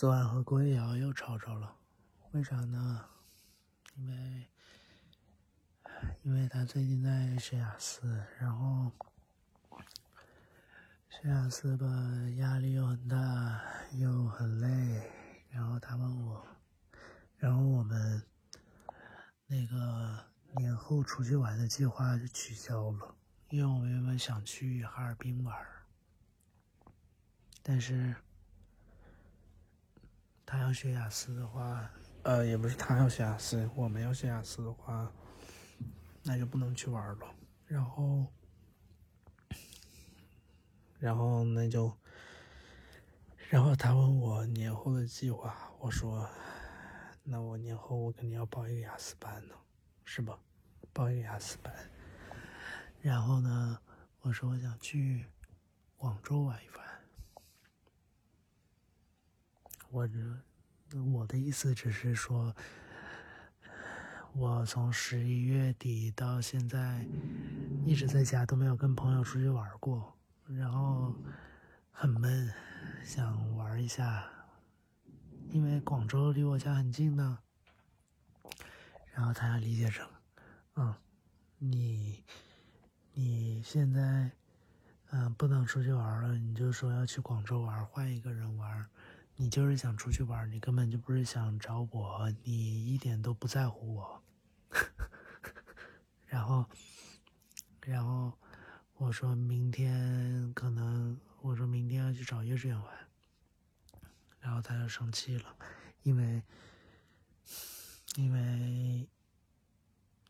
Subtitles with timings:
[0.00, 1.76] 昨晚和郭一瑶又吵吵了，
[2.30, 3.04] 为啥呢？
[3.96, 4.48] 因为，
[6.22, 8.90] 因为他最近在学雅思，然后
[11.10, 11.86] 学雅思吧，
[12.38, 13.60] 压力又很大，
[13.92, 15.12] 又很累，
[15.50, 16.46] 然后他问我，
[17.36, 18.22] 然后我们
[19.48, 20.18] 那个
[20.56, 23.14] 年后出去玩的计划就取消了，
[23.50, 25.54] 因为我们原本想去哈尔滨玩，
[27.62, 28.16] 但是。
[30.50, 31.88] 他要学雅思的话，
[32.24, 35.08] 呃，也不是他要学雅思，我们要学雅思的话，
[36.24, 37.34] 那就不能去玩了。
[37.68, 38.26] 然后，
[40.98, 41.96] 然后那就，
[43.48, 46.28] 然后他问我年后的计划，我说，
[47.22, 49.54] 那我年后我肯定要报一个雅思班呢，
[50.04, 50.36] 是吧？
[50.92, 51.72] 报一个雅思班。
[53.00, 53.78] 然后呢，
[54.22, 55.26] 我说我想去
[55.96, 56.89] 广州玩一玩。
[59.92, 60.18] 我这，
[61.12, 62.54] 我的意思只是说，
[64.32, 67.04] 我从十一月底到现在
[67.84, 71.12] 一直在家，都没有跟朋友出去玩过，然后
[71.90, 72.52] 很闷，
[73.04, 74.30] 想玩一下，
[75.48, 77.40] 因为广州离我家很近呢。
[79.12, 80.08] 然后他要理解成，
[80.76, 80.94] 嗯，
[81.58, 82.22] 你
[83.12, 84.30] 你现在
[85.10, 88.88] 嗯不能出去玩了，你就说要去广州玩，换一个人玩。
[89.40, 94.22] 你就是想出去玩，你根本就不是想找我，你一点都不在乎我。
[96.28, 96.66] 然后，
[97.80, 98.38] 然后
[98.98, 103.08] 我说明天可能，我说明天要去找幼稚园玩，
[104.40, 105.56] 然后他就生气了，
[106.02, 106.42] 因为，
[108.16, 109.08] 因为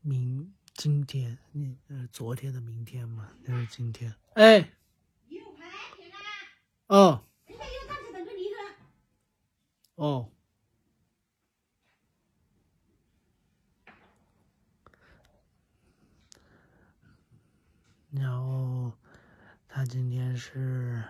[0.00, 4.12] 明今天，你呃昨天的明天嘛，就是今天。
[4.34, 4.68] 哎。
[6.88, 7.22] 哦。
[9.96, 10.30] 哦，
[18.10, 18.92] 然后
[19.66, 21.02] 他今天是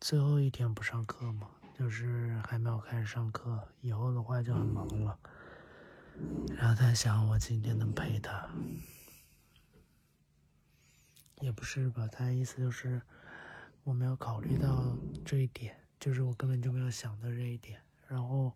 [0.00, 5.18] 最后一天不上课嘛，就是还没有开始上课，以后的话就很忙了。
[6.56, 8.48] 然后他想我今天能陪他，
[11.42, 12.08] 也不是吧？
[12.08, 13.02] 他的意思就是
[13.84, 17.82] 我没有考虑到这一点，就是我根本就没有想到这一点。
[18.08, 18.52] 然后，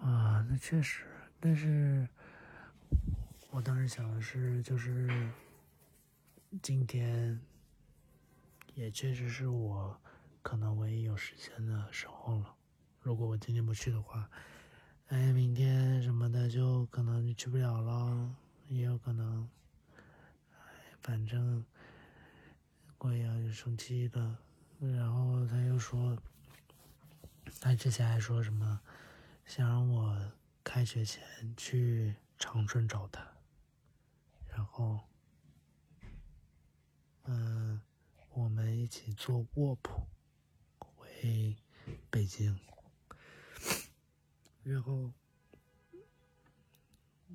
[0.00, 1.04] 啊，那确实，
[1.38, 2.08] 但是
[3.50, 5.30] 我当时想的是，就是
[6.60, 7.40] 今天
[8.74, 9.96] 也确实是我
[10.42, 12.56] 可能唯一有时间的时候了。
[13.00, 14.28] 如果我今天不去的话，
[15.06, 18.34] 哎，明天什么的就可能就去不了了，
[18.68, 19.48] 也有可能。
[20.52, 20.58] 哎，
[21.00, 21.64] 反正
[22.98, 24.36] 郭阳就生气了，
[24.80, 26.18] 然后他又说。
[27.60, 28.80] 他之前还说什么，
[29.44, 30.32] 想让我
[30.62, 31.22] 开学前
[31.56, 33.26] 去长春找他，
[34.46, 35.00] 然后，
[37.24, 37.80] 嗯，
[38.30, 40.06] 我们一起坐卧铺
[40.78, 41.56] 回
[42.10, 42.58] 北京，
[44.62, 45.12] 然后，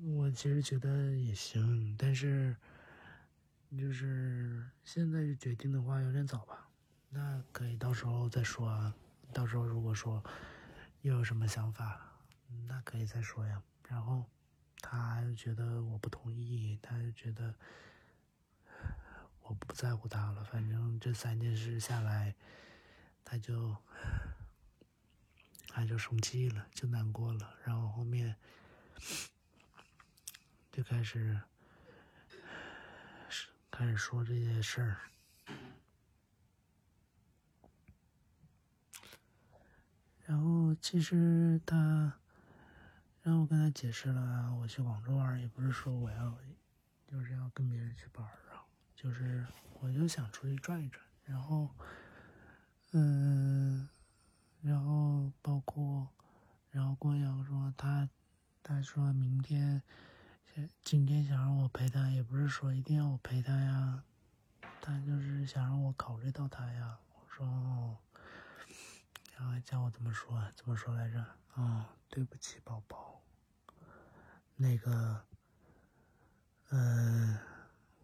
[0.02, 2.56] 我其实觉得也行，但是，
[3.78, 6.70] 就是现在就决定的话有点早吧，
[7.10, 8.94] 那可以到时候再说啊。
[9.32, 10.22] 到时候如果说
[11.02, 12.00] 又有什么想法，
[12.66, 13.62] 那可以再说呀。
[13.88, 14.24] 然后
[14.80, 17.54] 他觉得我不同意，他就觉得
[19.42, 20.44] 我不在乎他了。
[20.44, 22.34] 反正这三件事下来，
[23.24, 23.76] 他就
[25.68, 27.56] 他就生气了，就难过了。
[27.64, 28.36] 然后后面
[30.72, 31.40] 就开始
[33.70, 35.00] 开始说这些事儿。
[40.26, 42.12] 然后其实他，
[43.22, 46.36] 让我跟他解释了，我去广州玩也不是说我要，
[47.06, 48.60] 就是要跟别人去玩啊，
[48.94, 49.46] 就是
[49.80, 51.02] 我就想出去转一转。
[51.24, 51.70] 然后，
[52.92, 53.88] 嗯，
[54.60, 56.06] 然后包括，
[56.70, 58.06] 然后郭阳说他，
[58.62, 59.80] 他说明天，
[60.82, 64.04] 今天想让我陪他，也不是说一定要我陪他呀，
[64.82, 66.98] 他就是想让我考虑到他呀。
[67.14, 67.96] 我说
[69.38, 69.44] 哦。
[69.44, 70.52] 然后叫我怎么说？
[70.56, 71.24] 怎么说来着？
[71.54, 73.22] 哦，对不起，宝宝。
[74.56, 75.26] 那个，
[76.70, 77.38] 嗯，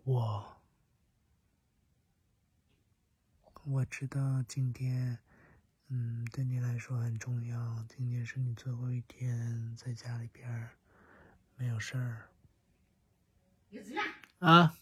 [0.04, 0.60] 我
[3.64, 5.18] 我知道今天，
[5.88, 7.84] 嗯，对你来说很重要。
[7.88, 10.70] 今天是你最后一天在家里边，
[11.56, 12.28] 没有事儿。
[14.40, 14.74] 啊？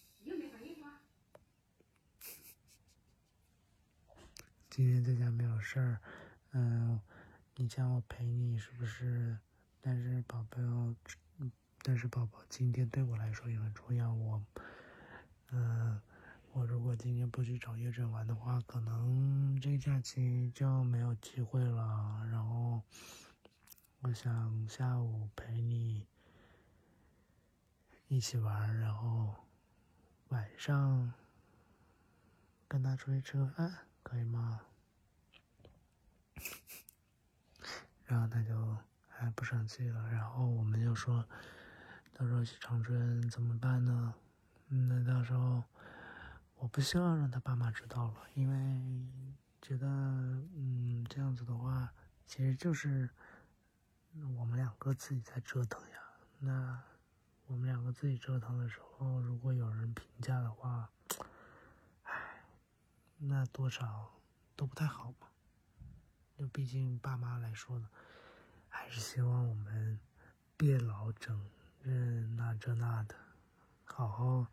[4.70, 6.00] 今天在家没有事儿。
[6.52, 7.00] 嗯，
[7.56, 9.38] 你叫我陪你是不是？
[9.80, 10.58] 但是宝宝，
[11.82, 14.12] 但是宝宝今天对我来说也很重要。
[14.12, 14.42] 我，
[15.50, 16.00] 嗯，
[16.52, 22.26] 我如果今天不去找叶震玩的话，可能这个假期就没有机会了。
[22.30, 22.82] 然后，
[24.00, 26.06] 我想下午陪你
[28.08, 29.34] 一起玩，然后
[30.28, 31.12] 晚上
[32.66, 34.62] 跟他出去吃个饭，可以吗？
[38.08, 38.76] 然后他就
[39.06, 41.22] 还不生气了，然后我们就说，
[42.14, 44.14] 到时候去长春怎么办呢？
[44.66, 45.62] 那到时候
[46.56, 49.06] 我不希望让他爸妈知道了，因为
[49.60, 51.92] 觉得嗯这样子的话，
[52.26, 53.10] 其实就是
[54.36, 55.98] 我们两个自己在折腾呀。
[56.38, 56.82] 那
[57.46, 60.90] 我们两个自己折腾的时候，如果有人评价的话，
[62.04, 62.42] 唉，
[63.18, 64.14] 那多少
[64.56, 65.27] 都不太好嘛。
[66.38, 67.88] 就毕竟爸妈来说呢，
[68.68, 69.98] 还是希望我们
[70.56, 71.36] 别老整
[71.82, 71.90] 这
[72.36, 73.16] 那这那的，
[73.84, 74.46] 好好。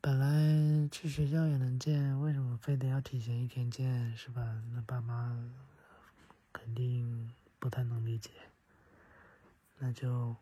[0.00, 4.40] 本来去学校也能见，为什么非得要提前一天见，是吧？
[4.72, 5.36] 那爸妈
[6.50, 8.30] 肯定不太能理解。
[9.76, 10.34] 那就，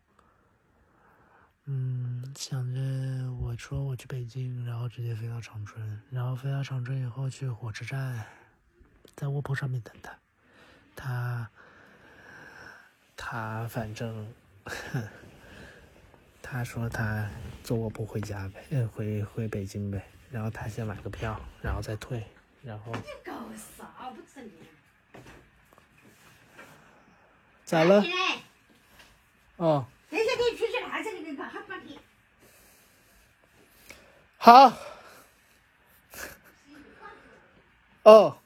[1.65, 8.25] 嗯，想着我说我去北京，然后直接飞到长春，然后飞到长春以后去火车站，
[9.15, 10.17] 在卧铺上面等他。
[10.97, 11.49] 他，
[13.15, 14.33] 他反正，
[16.41, 17.29] 他说他
[17.63, 20.03] 坐卧铺回家呗，回回北京呗。
[20.29, 22.21] 然后他先买个票，然后再退，
[22.61, 22.91] 然后。
[22.91, 24.49] 你搞啥不成
[27.63, 28.03] 咋了？
[29.55, 29.87] 哦。
[30.09, 31.97] 等下你出去拿这个给他半天。
[34.37, 34.73] 好。
[38.03, 38.39] 哦。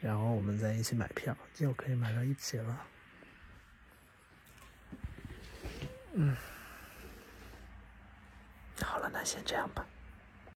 [0.00, 2.86] 然后我们再一起买票，就可以买到一起了。
[6.14, 6.36] 嗯，
[8.82, 9.84] 好了，那先这样吧。